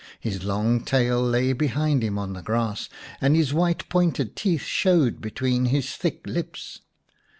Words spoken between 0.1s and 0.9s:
His long